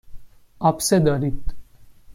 آبسه 0.59 0.99
دارید. 0.99 1.53